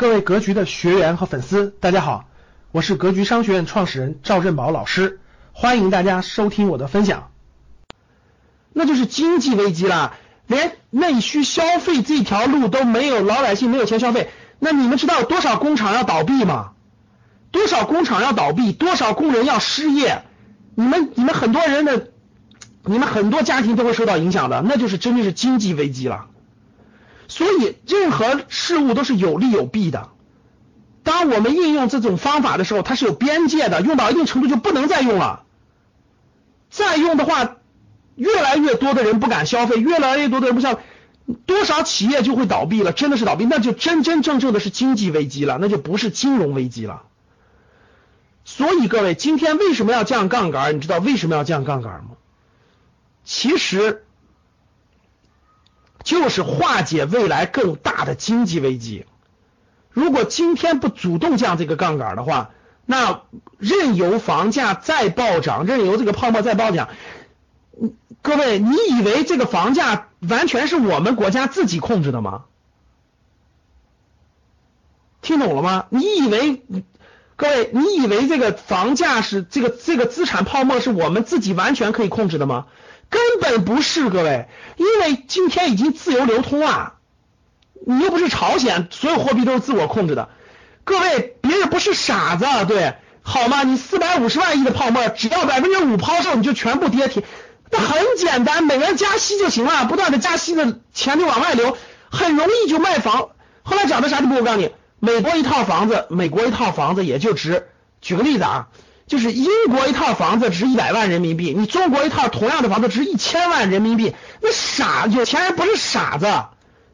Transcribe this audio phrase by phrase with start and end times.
[0.00, 2.24] 各位格局的学员和粉丝，大家好，
[2.72, 5.20] 我是格局商学院创始人赵振宝老师，
[5.52, 7.28] 欢迎大家收听我的分享。
[8.72, 10.14] 那就是经济危机了，
[10.46, 14.30] 连内需消费这条路都没有，老百姓没有钱消费。
[14.58, 16.70] 那你们知道多少工厂要倒闭吗？
[17.50, 20.22] 多少工厂要倒闭，多少工人要失业？
[20.76, 22.08] 你们你们很多人的，
[22.86, 26.28] 你们很多家庭都会受到影响的，那就是真的是经济危机了。
[27.30, 30.08] 所以，任何事物都是有利有弊的。
[31.04, 35.44] 当我们应用这种方法的时候，它是有边界的，用到一定程度就不能再用了。
[36.70, 37.58] 再用的话，
[38.16, 40.80] 越来越多的人不敢消费，越来越多的人不消，
[41.46, 47.04] 多少企业就会倒闭了，真的是倒闭，那就真真正正的是经济危机了，那就不是金融危机了。
[48.44, 50.74] 所以，各位，今天为什么要降杠杆？
[50.74, 52.10] 你知道为什么要降杠杆吗？
[53.24, 54.04] 其实。
[56.02, 59.06] 就是化解未来更大的经济危机。
[59.90, 62.50] 如果今天不主动降这个杠杆的话，
[62.86, 63.22] 那
[63.58, 66.88] 任由房价再暴涨，任由这个泡沫再暴涨，
[68.22, 72.44] 各位，你以为这个房价完全是我们国家自己控制的吗？
[75.22, 75.86] 听懂了吗？
[75.90, 76.62] 你以为，
[77.36, 82.66] 各位，你以为这个房价是这个这个资产泡沫是我们自己完全可以控制的吗？
[83.10, 86.94] 根本不是，各位，因为今天已经自由流通啊，
[87.84, 90.28] 你又不是朝鲜，所有货币都是自我控制的。
[90.84, 93.64] 各位，别人不是傻子，对，好吗？
[93.64, 97.22] 你四百五十万亿的泡沫，只要百分之五抛售，你就全部跌停，
[97.70, 101.76] 那很简单，美元加息就行了，不断的加息的钱就往外流，
[102.10, 103.30] 很容易就卖房。
[103.62, 104.36] 后来涨的啥地步？
[104.36, 107.68] 我告诉你，美国一套房子，美国一套房子也就值，
[108.00, 108.68] 举个例子啊。
[109.10, 116.26] 就是英国一套房子值一百万人民币，你中国一套同样的房子值一千万人民币，那傻有钱人不是傻子，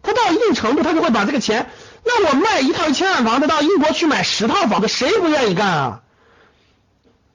[0.00, 1.68] 他到一定程度他就会把这个钱，
[2.04, 6.00] 那我卖一套一千万房子到英国去买十套房子，谁不愿意干啊？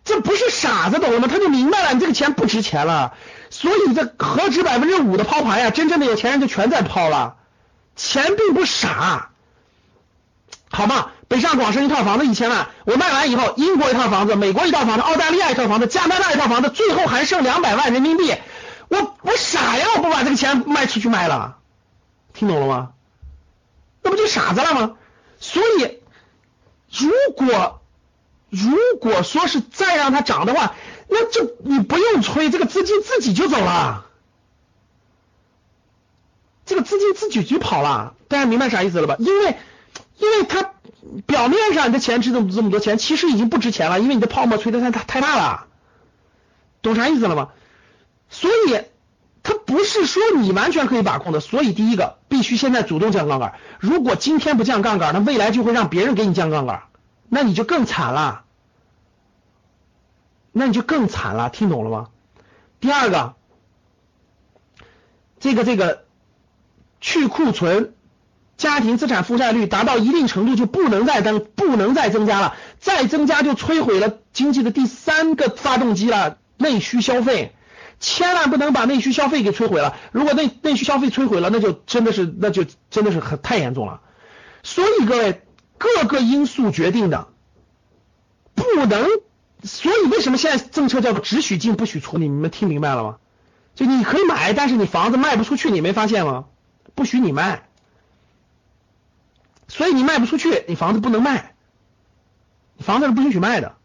[0.05, 1.27] 这不是傻子懂了吗？
[1.30, 3.11] 他就明白了，你这个钱不值钱了，
[3.50, 5.72] 所以这何止百分之五的抛盘呀？
[5.72, 7.35] 真正的有钱人就全在抛了，
[7.97, 9.31] 钱并不傻，
[10.72, 11.12] 好吗？
[11.29, 18.35] 北上广深一套房子一千万，我卖完以后，英国一套房子，美国一套房子，澳大利亚一套房子，加拿大一套房子，最后还剩两百万人民币，
[18.88, 21.57] 我我傻呀，我不把这个钱卖出去卖了，
[22.34, 22.94] 听懂了吗？
[24.01, 24.97] 那不就傻子了吗？
[25.39, 26.00] 所以，
[26.91, 27.79] 如果
[28.50, 30.73] 如果说是再让它涨的话，
[31.07, 34.07] 那就你不用催，这个资金自己就走了，
[36.66, 39.16] 这个资金自己就跑了，大家明白啥意思了吧？
[39.19, 39.57] 因为
[40.19, 40.72] 因为它。
[41.25, 45.68] 表面上你的钱值这么这么多钱，其实已经不值钱了，因为你的泡沫吹得太太太大了，
[46.81, 47.50] 懂啥意思了吗？
[48.30, 48.81] 所以
[49.41, 56.84] 它不是说你完全可以把控的，所以第一个必须现在主动降杠杆，如果今天不降杠杆，那未来就会让别人给你降杠杆，
[57.30, 58.44] 那你就更惨了，
[60.51, 62.09] 那你就更惨了，听懂了吗？
[62.81, 63.36] 第二个，
[65.40, 66.03] 这个这个
[67.00, 67.96] 去库存。
[68.59, 77.56] 家庭资产负债率达到一定程度就不能再增，不能再增加了，再增加就摧毁了经济的第三个发动机了，内需消费，
[78.02, 79.96] 千万不能把内需消费给摧毁了。
[80.12, 84.02] 如果内内需消费摧毁了，那就真的是，那就真的是很太严重了。
[84.62, 85.42] 所以各位，
[85.78, 87.30] 各个因素决定的，
[88.56, 89.08] 不能，
[89.64, 92.18] 所以为什么现在政策叫只许进不许出？
[92.18, 93.16] 你们听明白了吗？
[93.74, 96.44] 就你可以买，但是你房子卖不出去，你没发现吗？
[96.94, 97.69] 不许你卖。
[99.69, 101.53] 所以你卖不出去，你房子不能卖，
[102.80, 103.78] 房子是不允许卖的。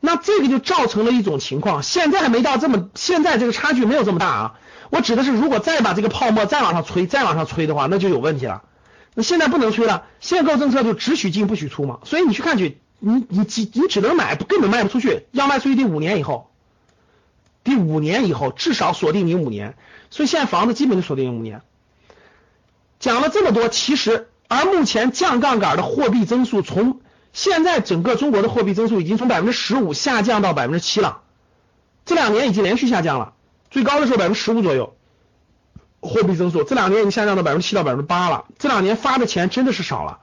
[0.00, 4.54] 那这个就造成了一种情况，现在还没到这么，现在这个差距没有这么大啊。
[4.90, 8.62] 我指的是，如果再把这个泡沫再往上吹，再往上吹的话，那就有问题了。
[9.14, 12.00] 那现在不能吹了，限购政策就只许进不许出嘛。
[12.04, 16.50] 所以你去看去，你你只你只能买，根本卖不出去，要卖出去得五年以后，
[17.64, 19.76] 第五年以后至少锁定你五年。
[20.10, 21.62] 所以现在房子基本就锁定五年。
[23.02, 27.00] 讲了这么多，其实而目前降杠杆的货币增速，从
[27.32, 31.22] 现在整个中国的货币增速已经从百分之十五下降到百分之七了，
[32.04, 33.32] 这两年已经连续下降了，
[33.72, 34.94] 最高的时候百分之十五左右，
[36.00, 36.62] 货币增速。
[36.62, 40.20] 这两年已经下降到百分之七到百分之八了，这两年发的钱真的是少了，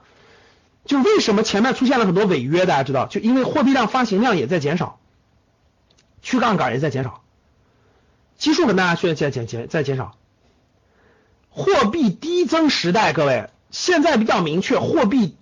[0.86, 5.02] 就为什么前面出现了很多违约，大家知道，就因为货币量发行量也在减少，
[6.22, 7.24] 去杠杆也在减少，
[8.38, 10.16] 基数跟大家说在减减在减少。
[11.50, 15.36] 货币低增时代，各位现在比较明确，货币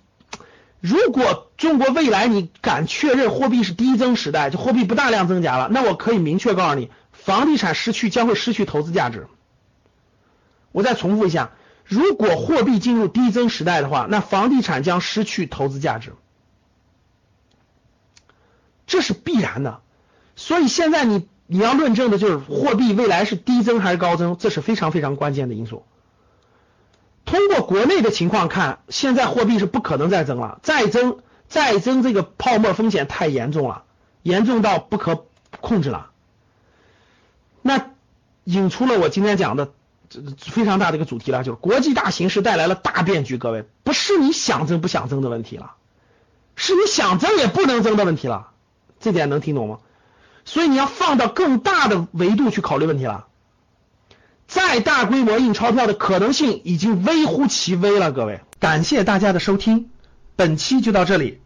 [0.79, 9.27] 如果中国未来你敢确认货币是低增时代，就货币不大量增加了，那我可以明确告诉你，房地产失去将会失去投资价值。
[10.71, 11.51] 我再重复一下，
[11.83, 16.13] 如果货币进入低增时代的话，那房地产将失去投资价值，
[18.85, 19.81] 这是必然的。
[20.35, 25.83] 所以现在你你要论证的就是货币未来是低增还是高增，这是非常非常关键的因素。
[27.27, 33.83] 通过国内的情况看，现在货币是不可能再增了，再增再增这个泡沫风险太严重了，
[34.23, 35.25] 严重到不可
[35.61, 36.09] 控制了。
[37.61, 37.91] 那
[38.45, 39.73] 引出了我今天讲的
[40.09, 43.37] 这非常大的一个主题了，就是国际大形势带来了大变局。
[43.37, 45.73] 各位，不是你想增不想增的问题了，
[46.55, 48.51] 是你想增也不能增的问题了。
[48.99, 49.79] 这点能听懂吗？
[50.45, 53.27] 所以你要放到更大的维度去考虑问题了。
[54.47, 58.11] 再大规模印钞票的可能性已经微乎其微了。
[58.11, 59.89] 各位，感谢大家的收听，
[60.35, 61.41] 本期就到这里。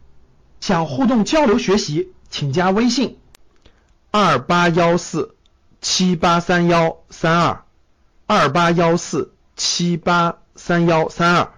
[0.60, 3.18] 想互动交流学习，请加微信
[4.12, 5.34] 二八幺四
[5.80, 7.64] 七八三幺三二
[8.26, 11.52] 二八幺四七八三幺三二，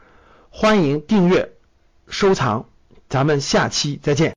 [0.49, 1.53] 欢迎订阅
[2.09, 2.65] 收藏，
[3.11, 4.33] 咱们下期再见。